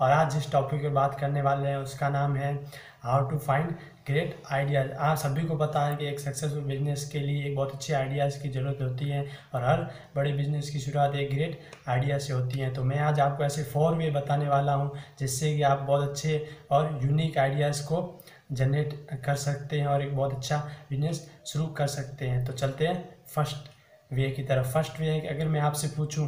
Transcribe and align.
और 0.00 0.10
आज 0.10 0.32
जिस 0.32 0.50
टॉपिक 0.52 0.82
पर 0.82 0.88
बात 0.90 1.18
करने 1.20 1.42
वाले 1.42 1.68
हैं, 1.68 1.76
उसका 1.78 2.08
नाम 2.08 2.36
है 2.36 2.54
how 3.02 3.28
to 3.30 3.38
find 3.38 3.70
great 4.06 4.42
ideas 4.52 4.90
आप 4.90 5.16
सभी 5.16 5.42
को 5.46 5.56
पता 5.56 5.84
है 5.86 5.96
कि 5.96 6.06
एक 6.06 6.20
सक्सेसफुल 6.20 6.62
बिज़नेस 6.64 7.08
के 7.12 7.18
लिए 7.18 7.44
एक 7.46 7.56
बहुत 7.56 7.72
अच्छे 7.74 7.92
आइडियाज़ 7.94 8.40
की 8.42 8.48
ज़रूरत 8.48 8.78
होती 8.82 9.08
है 9.08 9.24
और 9.54 9.64
हर 9.64 9.82
बड़े 10.16 10.32
बिज़नेस 10.32 10.70
की 10.70 10.80
शुरुआत 10.80 11.14
एक 11.14 11.34
ग्रेट 11.34 11.60
आइडिया 11.88 12.18
से 12.18 12.32
होती 12.32 12.58
है। 12.58 12.72
तो 12.74 12.84
मैं 12.84 12.98
आज 13.00 13.20
आपको 13.20 13.44
ऐसे 13.44 13.64
फोर 13.64 13.94
वे 13.94 14.10
बताने 14.10 14.48
वाला 14.48 14.74
हूँ, 14.74 14.92
जिससे 15.18 15.54
कि 15.56 15.62
आप 15.62 15.78
बहुत 15.80 16.08
अच्छे 16.08 16.46
और 16.70 16.98
यूनिक 17.04 17.38
आइडियाज़ 17.38 17.82
को 17.84 18.22
जनरेट 18.52 18.94
कर 19.24 19.34
सकते 19.38 19.80
हैं 19.80 19.86
और 19.86 20.02
एक 20.02 20.16
बहुत 20.16 20.34
अच्छा 20.34 20.56
बिज़नेस 20.90 21.26
शुरू 21.46 21.66
कर 21.74 21.86
सकते 21.88 22.28
हैं। 22.28 22.44
तो 22.44 22.52
चलते 22.54 22.86
हैं 22.86 23.08
फ़र्स्ट 23.34 23.68
वे 24.10 24.30
की 24.30 24.42
तरफ़। 24.42 24.72
फ़र्स्ट 24.72 25.00
वे 25.00 25.10
है 25.10 25.20
कि 25.20 25.28
अगर 25.28 25.48
मैं 25.48 25.60
आपसे 25.60 25.88
पूछूँ 25.96 26.26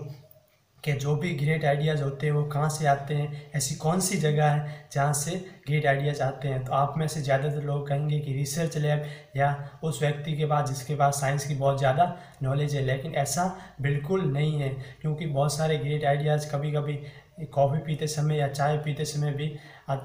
कि 0.84 0.92
जो 0.94 1.14
भी 1.16 1.30
ग्रेट 1.34 1.64
आइडियाज़ 1.64 2.02
होते 2.02 2.26
हैं 2.26 2.32
वो 2.34 2.42
कहाँ 2.44 2.68
से 2.70 2.86
आते 2.86 3.14
हैं? 3.14 3.50
ऐसी 3.54 3.74
कौन 3.74 4.00
सी 4.00 4.16
जगह 4.18 4.48
है 4.48 4.88
जहाँ 4.92 5.12
से 5.12 5.36
ग्रेट 5.66 5.86
आइडियाज़ 5.86 6.22
आते 6.22 6.48
हैं? 6.48 6.64
तो 6.64 6.72
आप 6.72 6.94
में 6.98 7.06
से 7.08 7.20
ज़्यादातर 7.22 7.62
लोग 7.62 7.88
कहेंगे 7.88 8.18
कि 8.20 8.32
रिसर्च 8.32 8.76
लैब 8.76 9.04
या 9.36 9.50
उस 9.84 10.00
व्यक्ति 10.02 10.36
के 10.36 10.46
पास 10.46 10.68
जिसके 10.68 10.94
पास 10.96 11.20
साइंस 11.20 11.46
की 11.46 11.54
बहुत 11.54 11.78
ज़्यादा 11.78 12.14
नॉलेज 12.42 12.74
है। 12.76 12.82
लेकिन 12.82 13.14
ऐसा 13.16 13.44
बिल्कुल 13.80 14.24
नहीं 14.32 14.60
है 14.60 14.68
क्योंकि 15.00 15.26
बहुत 15.28 15.54
सारे 15.56 15.76
ग्रेट 15.78 16.04
आइडियाज़ 16.04 16.50
कभी 16.52 16.72
कभी 16.72 16.98
कॉफ़ी 17.52 17.78
पीते 17.78 18.06
समय 18.06 18.36
या 18.36 18.48
चाय 18.48 18.76
पीते 18.78 19.04
समय 19.04 19.32
भी 19.32 19.50
आ, 19.88 19.96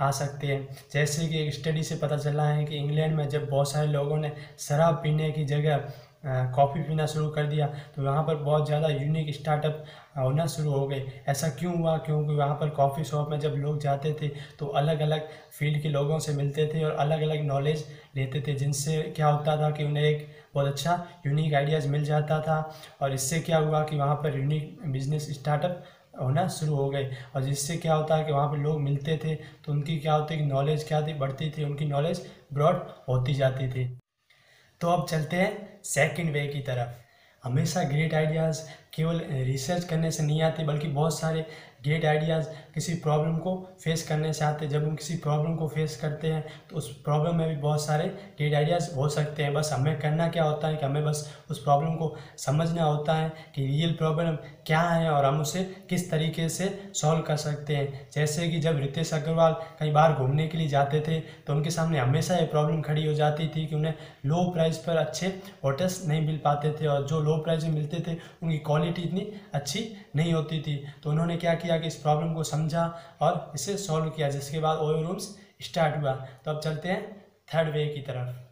आ 0.00 0.10
सकते 0.10 0.46
हैं। 0.46 0.76
जैसे 0.92 1.26
कि 1.28 1.38
एक 1.38 1.54
स्टडी 1.54 1.82
से 1.82 1.96
पता 1.96 2.16
चला 2.16 2.44
है 2.44 2.64
कि 2.64 2.76
इंग्लैंड 2.76 3.14
में 3.16 3.28
जब 3.28 3.48
बहुत 3.50 3.70
सारे 3.72 3.86
लोगों 3.86 4.16
ने 4.18 4.32
शराब 4.58 4.94
पीने 4.94 5.30
की 5.32 5.44
जगह 5.44 5.92
कॉफ़ी 6.26 6.82
पीना 6.82 7.06
शुरू 7.06 7.28
कर 7.30 7.46
दिया 7.46 7.66
तो 7.96 8.02
वहाँ 8.02 8.22
पर 8.22 8.36
बहुत 8.36 8.66
ज़्यादा 8.66 8.88
यूनिक 8.88 9.34
स्टार्टअप 9.34 9.84
होना 10.18 10.46
शुरू 10.46 10.70
हो 10.70 10.86
गए। 10.88 11.02
ऐसा 11.28 11.48
क्यों 11.50 11.74
हुआ? 11.78 11.96
क्योंकि 11.98 12.34
वहाँ 12.34 12.54
पर 12.54 12.68
कॉफ़ी 12.70 13.04
शॉप 13.04 13.28
में 13.30 13.38
जब 13.40 13.54
लोग 13.56 13.80
जाते 13.80 14.12
थे 14.22 14.28
तो 14.58 14.66
अलग 14.74 15.00
अलग 15.00 15.28
फ़ील्ड 15.58 15.82
के 15.82 15.88
लोगों 15.88 16.18
से 16.18 16.32
मिलते 16.34 16.66
थे 16.74 16.84
और 16.84 16.92
अलग 16.92 17.22
अलग 17.22 17.44
नॉलेज 17.46 17.84
लेते 18.16 18.40
थे, 18.46 18.54
जिनसे 18.54 19.02
क्या 19.16 19.28
होता 19.28 19.56
था 19.56 19.70
कि 19.70 19.84
उन्हें 19.84 20.04
एक 20.04 20.28
बहुत 20.54 20.66
अच्छा 20.66 20.94
यूनिक 21.26 21.54
आइडियाज़ 21.54 21.88
मिल 21.88 22.04
जाता 22.04 22.40
था। 22.40 22.58
और 23.02 23.14
इससे 23.14 23.40
क्या 23.40 23.58
हुआ 23.58 23.82
कि 23.84 23.96
वहाँ 23.96 24.14
पर 24.16 24.36
यूनिक 24.38 24.78
बिज़नेस 24.92 25.28
स्टार्टअप 25.32 25.82
होना 26.20 26.46
शुरू 26.50 26.74
हो 26.76 26.88
गए। 26.90 27.10
और 27.36 27.42
जिससे 27.42 27.76
क्या 27.76 27.94
होता 27.94 28.16
है 28.16 28.24
कि 28.24 28.32
वहाँ 28.32 28.48
पर 28.50 28.58
लोग 28.58 28.80
मिलते 28.80 29.18
थे 29.24 29.34
तो 29.64 29.72
उनकी 29.72 29.98
क्या 29.98 30.14
होती 30.14 30.34
है 30.34 30.40
कि 30.40 30.46
नॉलेज 30.46 30.88
क्या 30.88 31.06
थी? 31.06 31.14
बढ़ती 31.14 31.50
थी, 31.50 31.64
उनकी 31.64 31.84
नॉलेज 31.86 32.26
ब्रॉड 32.52 32.86
होती 33.08 33.34
जाती 33.34 33.68
थी। 33.68 34.03
तो 34.84 34.90
अब 34.90 35.06
चलते 35.08 35.36
हैं 35.36 35.80
सेकंड 35.84 36.30
वे 36.30 36.40
की 36.46 36.58
तरफ़। 36.60 36.88
हमेशा 37.42 37.82
ग्रेट 37.82 38.14
आइडियाज़ 38.14 38.60
केवल 38.94 39.20
रिसर्च 39.44 39.84
करने 39.84 40.10
से 40.10 40.22
नहीं 40.22 40.42
आते, 40.42 40.64
बल्कि 40.64 40.88
बहुत 40.90 41.18
सारे 41.18 41.46
ग्रेट 41.84 42.04
आइडियाज़ 42.04 42.46
किसी 42.74 42.94
प्रॉब्लम 42.96 43.36
को 43.38 43.54
फेस 43.82 44.06
करने 44.08 44.32
से 44.32 44.44
आते 44.44 44.64
हैं। 44.64 44.72
जब 44.72 44.84
हम 44.84 44.94
किसी 44.96 45.14
प्रॉब्लम 45.16 45.54
को 45.56 45.66
फेस 45.68 45.96
करते 45.96 46.28
हैं 46.28 46.44
तो 46.70 46.76
उस 46.76 46.88
प्रॉब्लम 47.02 47.34
में 47.36 47.48
भी 47.48 47.56
बहुत 47.56 47.84
सारे 47.84 48.04
ग्रेट 48.38 48.54
आइडियाज़ 48.54 48.94
हो 48.94 49.08
सकते 49.08 49.42
हैं। 49.42 49.52
बस 49.54 49.70
हमें 49.72 49.98
करना 50.00 50.28
क्या 50.28 50.44
होता 50.44 50.68
है 50.68 50.76
कि 50.76 50.86
हमें 50.86 51.04
बस 51.04 51.28
उस 51.50 51.62
प्रॉब्लम 51.64 51.94
को 51.94 52.14
समझना 52.38 52.84
होता 52.84 53.14
है 53.14 53.28
कि 53.54 53.66
रियल 53.66 53.92
प्रॉब्लम 53.94 54.36
क्या 54.66 54.80
है 54.80 55.10
और 55.10 55.24
हम 55.24 55.40
उसे 55.40 55.64
किस 55.90 56.10
तरीके 56.10 56.48
से 56.48 56.68
सॉल्व 56.94 57.20
कर 57.22 57.36
सकते 57.36 57.76
हैं। 57.76 58.08
जैसे 58.14 58.48
कि 58.48 58.60
जब 58.60 58.78
रितेश 58.78 59.12
अग्रवाल 59.14 59.56
कई 59.80 59.90
बार 59.90 60.12
घूमने 60.14 60.46
के 60.48 60.58
लिए 60.58 60.68
जाते 60.68 61.00
थे 61.08 61.20
तो 61.20 61.52
उनके 61.52 61.70
सामने 61.70 61.98
हमेशा 61.98 62.36
ये 62.36 62.46
प्रॉब्लम 62.46 62.80
खड़ी 62.82 63.06
हो 63.06 63.14
जाती 63.14 63.48
थी 63.48 63.66
कि 63.66 63.74
उन्हें 63.74 63.94
लो 64.26 64.44
प्राइस 64.52 64.78
पर 64.78 64.96
अच्छे 64.96 65.26
होटल्स 65.64 66.04
नहीं 66.06 66.26
मिल 66.26 66.40
पाते 66.44 66.72
थे 66.80 66.86
और 66.86 67.06
जो 67.06 67.20
लो 67.20 67.36
प्राइस 67.38 67.64
में 67.64 67.70
मिलते 67.70 68.02
थे, 68.06 68.16
उनकी 68.42 68.58
क्वालिटी 68.60 68.83
इतनी 68.88 69.32
अच्छी 69.54 69.96
नहीं 70.16 70.32
होती 70.32 70.60
थी। 70.60 70.86
तो 71.02 71.10
उन्होंने 71.10 71.36
क्या 71.36 71.54
किया 71.54 71.78
कि 71.78 71.86
इस 71.86 71.96
प्रॉब्लम 71.96 72.34
को 72.34 72.42
समझा 72.42 72.86
और 73.20 73.52
इसे 73.54 73.76
सॉल्व 73.76 74.10
किया, 74.10 74.28
जिसके 74.28 74.58
बाद 74.58 74.78
ओयो 74.78 75.02
रूम्स 75.02 75.38
स्टार्ट 75.62 76.00
हुआ। 76.00 76.12
तो 76.12 76.50
अब 76.50 76.60
चलते 76.60 76.88
हैं 76.88 77.26
थर्ड 77.54 77.74
वे 77.74 77.86
की 77.86 78.00
तरफ़। 78.00 78.43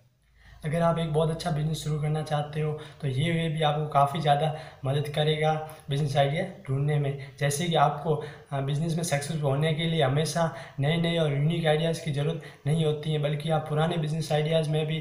अगर 0.65 0.83
आप 0.83 0.99
एक 0.99 1.13
बहुत 1.13 1.31
अच्छा 1.31 1.51
बिज़नेस 1.51 1.83
शुरू 1.85 2.01
करना 2.01 2.23
चाहते 2.23 2.61
हो 2.61 2.73
तो 3.01 3.09
ये 3.09 3.31
वे 3.33 3.49
भी 3.49 3.63
आपको 3.63 3.87
काफ़ी 3.91 4.21
ज़्यादा 4.21 4.55
मदद 4.85 5.09
करेगा 5.15 5.53
बिज़नेस 5.91 6.17
आइडिया 6.17 6.45
ढूँढने 6.69 6.99
में। 6.99 7.19
जैसे 7.41 7.67
कि 7.69 7.75
आपको 7.77 8.15
बिज़नेस 8.55 8.97
में 8.97 9.03
सक्सेसफुल 9.03 9.41
होने 9.43 9.73
के 9.75 9.87
लिए 9.87 10.03
हमेशा 10.03 10.45
नए 10.81 10.97
नए 10.99 11.17
और 11.19 11.33
यूनिक 11.33 11.67
आइडियाज़ 11.67 12.05
की 12.05 12.13
ज़रूरत 12.13 12.43
नहीं 12.67 12.85
होती 12.85 13.13
है, 13.13 13.19
बल्कि 13.23 13.51
आप 13.51 13.67
पुराने 13.69 13.97
बिज़नेस 13.99 14.33
आइडियाज़ 14.33 14.71
में 14.71 14.87
भी 14.87 15.01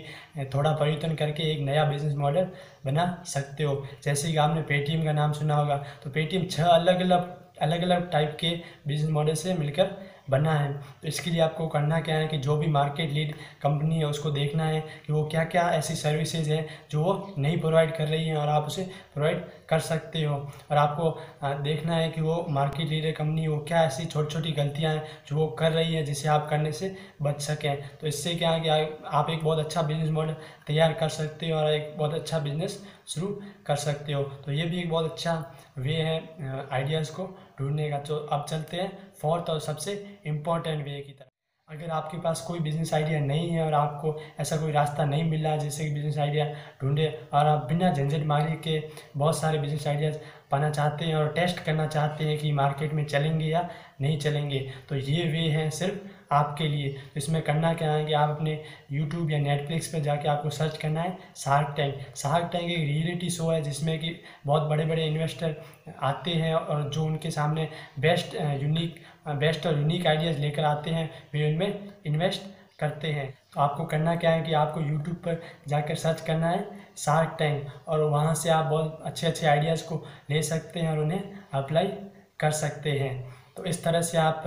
थोड़ा 0.53 0.71
परिवर्तन 0.71 1.15
करके 1.15 1.51
एक 1.51 1.59
नया 1.65 1.85
बिज़नेस 1.85 2.15
मॉडल 2.17 2.47
बना 2.85 3.05
सकते 3.27 3.63
हो। 3.63 3.83
जैसे 4.03 4.31
कि 4.31 4.37
आपने 4.37 4.61
पेटीएम 4.63 5.03
का 5.05 5.11
नाम 5.13 5.33
सुना 5.33 5.55
होगा 5.55 5.77
तो 6.03 6.09
पेटीएम 6.09 6.45
छः 6.47 6.65
अलग 6.65 7.01
अलग 7.01 7.37
अलग 7.61 7.81
अलग 7.83 8.09
टाइप 8.11 8.37
के 8.39 8.49
बिज़नेस 8.87 9.11
मॉडल 9.11 9.33
से 9.35 9.53
मिलकर 9.53 9.89
बना 10.31 10.53
है। 10.53 10.71
तो 10.73 11.07
इसके 11.07 11.31
लिए 11.31 11.41
आपको 11.41 11.67
करना 11.67 11.99
क्या 12.01 12.15
है 12.15 12.27
कि 12.27 12.37
जो 12.39 12.55
भी 12.57 12.67
मार्केट 12.69 13.11
लीड 13.11 13.33
कंपनी 13.61 13.97
है, 13.97 14.05
उसको 14.05 14.31
देखना 14.31 14.65
है 14.65 14.79
कि 15.05 15.13
वो 15.13 15.23
क्या 15.31 15.43
क्या 15.45 15.69
ऐसी 15.71 15.95
सर्विसेज़ 15.95 16.51
हैं 16.51 16.65
जो 16.91 17.03
वो 17.03 17.33
नहीं 17.37 17.59
प्रोवाइड 17.59 17.95
कर 17.95 18.07
रही 18.07 18.27
हैं 18.27 18.35
और 18.37 18.49
आप 18.49 18.67
उसे 18.67 18.83
प्रोवाइड 19.13 19.43
कर 19.69 19.79
सकते 19.81 20.23
हो। 20.23 20.35
और 20.71 20.77
आपको 20.77 21.09
देखना 21.63 21.95
है 21.95 22.09
कि 22.11 22.21
वो 22.21 22.45
मार्केट 22.49 22.89
लीडर 22.89 23.11
कंपनी 23.13 23.47
वो 23.47 23.57
क्या 23.67 23.83
ऐसी 23.85 24.05
छोटी 24.05 24.33
छोटी 24.33 24.51
गलतियाँ 24.53 24.93
हैं 24.93 25.03
जो 25.27 25.35
वो 25.35 25.47
कर 25.59 25.71
रही 25.71 25.93
है 25.93 26.03
जिसे 26.05 26.27
आप 26.29 26.47
करने 26.49 26.71
से 26.71 26.95
बच 27.21 27.41
सकें। 27.41 27.97
तो 27.97 28.07
इससे 28.07 28.35
क्या 28.35 28.51
है 28.51 28.59
कि 28.61 28.69
आप 28.69 29.29
एक 29.29 29.43
बहुत 29.43 29.59
अच्छा 29.59 29.81
बिज़नेस 29.81 30.09
मॉडल 30.11 30.35
तैयार 30.67 30.93
कर 30.93 31.09
सकते 31.11 31.49
हो 31.49 31.57
और 31.57 31.71
एक 31.71 31.93
बहुत 31.97 32.13
अच्छा 32.13 32.39
बिज़नेस 32.39 32.81
शुरू 33.07 33.27
कर 33.67 33.75
सकते 33.77 34.13
हो। 34.13 34.23
तो 34.45 34.51
ये 34.51 34.65
भी 34.65 34.79
एक 34.79 34.89
बहुत 34.89 35.11
अच्छा 35.11 35.33
वे 35.77 35.93
है 35.93 36.67
आइडियाज़ 36.71 37.11
को 37.11 37.23
ढूँढने 37.59 37.89
का। 37.89 37.97
तो 37.99 38.15
अब 38.15 38.45
चलते 38.49 38.77
हैं 38.77 38.91
फोर्थ 39.21 39.49
और 39.49 39.59
सबसे 39.61 39.93
इंपॉर्टेंट 40.27 40.83
वे 40.85 41.01
की 41.01 41.11
तरफ़ 41.11 41.29
अगर 41.69 41.89
आपके 41.89 42.17
पास 42.17 42.41
कोई 42.41 42.59
बिज़नेस 42.59 42.93
आइडिया 42.93 43.19
नहीं 43.19 43.49
है 43.49 43.65
और 43.65 43.73
आपको 43.73 44.15
ऐसा 44.39 44.55
कोई 44.57 44.71
रास्ता 44.71 45.03
नहीं 45.05 45.29
मिल 45.29 45.43
रहा 45.43 45.51
है 45.53 45.59
जैसे 45.59 45.85
कि 45.85 45.93
बिज़नेस 45.93 46.17
आइडिया 46.17 46.45
ढूंढे 46.81 47.07
और 47.33 47.45
आप 47.45 47.65
बिना 47.69 47.91
झंझट 47.93 48.25
मारे 48.25 48.55
के 48.63 48.77
बहुत 49.17 49.39
सारे 49.39 49.59
बिज़नेस 49.59 49.87
आइडियाज़ 49.87 50.17
पाना 50.51 50.69
चाहते 50.69 51.05
हैं 51.05 51.15
और 51.15 51.31
टेस्ट 51.33 51.59
करना 51.59 51.85
चाहते 51.87 52.23
हैं 52.23 52.37
कि 52.37 52.51
मार्केट 52.51 52.93
में 52.93 53.05
चलेंगे 53.05 53.45
या 53.45 53.61
नहीं 54.01 54.17
चलेंगे। 54.19 54.59
तो 54.89 54.95
ये 54.95 55.23
वे 55.23 55.47
हैं 55.49 55.69
सिर्फ़ 55.71 56.33
आपके 56.33 56.67
लिए। 56.67 56.89
तो 56.89 57.17
इसमें 57.17 57.41
करना 57.41 57.73
क्या 57.73 57.91
है 57.91 58.05
कि 58.05 58.13
आप 58.13 58.29
अपने 58.29 58.53
यूट्यूब 58.91 59.31
या 59.31 59.39
नेटफ्लिक्स 59.39 59.87
पर 59.87 59.99
जाके 59.99 60.27
आपको 60.29 60.49
सर्च 60.49 60.77
करना 60.77 61.01
है 61.01 61.17
शार्क 61.35 61.73
टैंक 61.77 62.15
शार्क 62.17 62.49
टैंक 62.51 62.63
एक 62.63 62.79
रियलिटी 62.79 63.29
शो 63.29 63.49
है 63.51 63.61
जिसमें 63.61 63.97
कि 63.99 64.15
बहुत 64.45 64.69
बड़े 64.69 64.85
बड़े 64.85 65.05
इन्वेस्टर 65.07 65.55
आते 66.01 66.31
हैं 66.33 66.53
और 66.55 66.89
जो 66.89 67.03
उनके 67.05 67.31
सामने 67.31 67.67
बेस्ट 67.99 68.35
यूनिक 68.35 69.01
बेस्ट 69.39 69.67
और 69.67 69.77
यूनिक 69.77 70.07
आइडियाज़ 70.07 70.37
लेकर 70.37 70.63
आते 70.65 70.89
हैं, 70.89 71.09
वे 71.33 71.51
उनमें 71.51 71.91
इन्वेस्ट 72.05 72.41
करते 72.79 73.07
हैं। 73.07 73.27
तो 73.53 73.61
आपको 73.61 73.83
करना 73.85 74.15
क्या 74.15 74.31
है 74.31 74.41
कि 74.41 74.53
आपको 74.53 74.81
यूट्यूब 74.81 75.15
पर 75.17 75.41
जाकर 75.67 75.95
सर्च 75.95 76.21
करना 76.21 76.49
है 76.49 76.65
शार्क 76.97 77.35
टैंक 77.39 77.67
और 77.87 78.01
वहाँ 78.03 78.33
से 78.35 78.49
आप 78.49 78.65
बहुत 78.65 79.01
अच्छे 79.05 79.27
अच्छे 79.27 79.47
आइडियाज़ 79.47 79.83
को 79.83 80.03
ले 80.29 80.41
सकते 80.43 80.79
हैं 80.79 80.91
और 80.91 80.99
उन्हें 80.99 81.21
अप्लाई 81.53 81.87
कर 82.39 82.51
सकते 82.51 82.91
हैं। 82.91 83.40
तो 83.57 83.63
इस 83.65 83.83
तरह 83.83 84.01
से 84.01 84.17
आप 84.17 84.43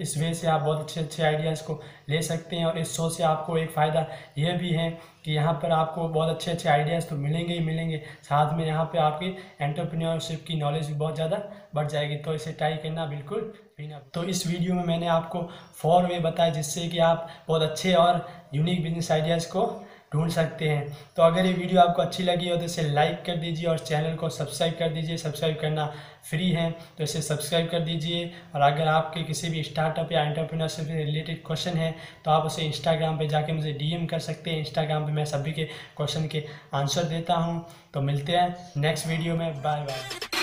इस 0.00 0.16
वे 0.18 0.32
से 0.34 0.46
आप 0.48 0.60
बहुत 0.60 0.80
अच्छे 0.80 1.00
अच्छे 1.00 1.22
आइडियाज़ 1.22 1.62
को 1.64 1.80
ले 2.08 2.20
सकते 2.22 2.56
हैं 2.56 2.66
और 2.66 2.78
इस 2.78 2.94
शो 2.96 3.08
से 3.10 3.22
आपको 3.22 3.56
एक 3.58 3.70
फ़ायदा 3.70 4.06
यह 4.38 4.56
भी 4.58 4.70
है 4.70 4.90
कि 5.24 5.32
यहाँ 5.32 5.52
पर 5.54 5.70
आपको 5.72 6.08
बहुत 6.08 6.28
अच्छे 6.28 6.50
अच्छे 6.50 6.68
आइडियाज़ 6.68 7.06
तो 7.08 7.16
मिलेंगे 7.16 7.54
ही 7.54 7.60
मिलेंगे। 7.64 8.02
साथ 8.22 8.56
में 8.58 8.64
यहाँ 8.66 8.84
पे 8.84 8.98
आपकी 8.98 9.26
एंटरप्रेन्योरशिप 9.60 10.44
की 10.46 10.54
नॉलेज 10.60 10.86
भी 10.86 10.94
बहुत 10.94 11.14
ज़्यादा 11.14 11.42
बढ़ 11.74 11.86
जाएगी। 11.88 12.16
तो 12.16 12.34
इसे 12.34 12.52
ट्राई 12.52 12.76
करना 12.76 13.06
बिल्कुल 13.06 13.40
भी 13.78 13.86
ना। 13.88 13.98
तो 14.14 14.24
इस 14.24 14.46
वीडियो 14.46 14.74
में 14.74 14.84
मैंने 14.84 15.06
आपको 15.08 15.42
फोर 15.74 16.06
वे 16.06 16.18
बताया 16.20 16.50
जिससे 16.50 16.88
कि 16.88 16.98
आप 17.04 17.28
बहुत 17.48 17.62
अच्छे 17.62 17.94
और 17.96 18.26
यूनिक 18.54 18.82
बिज़नेस 18.82 19.10
आइडियाज़ 19.12 19.48
को 19.48 19.66
ढूंढ 20.12 20.30
सकते 20.30 20.68
हैं। 20.68 20.96
तो 21.16 21.22
अगर 21.22 21.46
ये 21.46 21.52
वीडियो 21.52 21.80
आपको 21.80 22.02
अच्छी 22.02 22.22
लगी 22.22 22.48
हो 22.48 22.56
तो 22.56 22.64
इसे 22.64 22.82
लाइक 22.84 23.22
कर 23.26 23.36
दीजिए 23.36 23.66
और 23.68 23.78
चैनल 23.80 24.14
को 24.16 24.28
सब्सक्राइब 24.28 24.74
कर 24.78 24.88
दीजिए। 24.88 25.16
सब्सक्राइब 25.18 25.58
करना 25.60 25.86
फ्री 26.30 26.50
है 26.50 26.70
तो 26.98 27.04
इसे 27.04 27.22
सब्सक्राइब 27.22 27.68
कर 27.70 27.80
दीजिए। 27.80 28.24
और 28.54 28.60
अगर 28.62 28.88
आपके 28.88 29.22
किसी 29.24 29.48
भी 29.48 29.62
स्टार्टअप 29.62 30.12
या 30.12 30.22
एंटरप्रेन्योरशिप 30.22 30.86
से 30.86 31.04
रिलेटेड 31.04 31.42
क्वेश्चन 31.46 31.78
है 31.78 31.94
तो 32.24 32.30
आप 32.30 32.46
उसे 32.46 32.62
इंस्टाग्राम 32.62 33.18
पे 33.18 33.28
जाके 33.28 33.52
मुझे 33.52 33.72
डीएम 33.74 34.06
कर 34.06 34.18
सकते 34.20 34.50
हैं। 34.50 34.58
इंस्टाग्राम 34.58 35.06
पे 35.06 35.12
मैं 35.12 35.24
सभी 35.26 35.52
के 35.52 35.64
क्वेश्चन 35.96 36.26
के 36.28 36.44
आंसर 36.74 37.04
देता 37.06 37.34
हूँ। 37.36 37.64
तो 37.94 38.00
मिलते 38.02 38.32
हैं 38.32 38.54
नेक्स्ट 38.78 39.06
वीडियो 39.06 39.36
में। 39.36 39.62
Bye 39.62 39.80
bye 39.82 40.39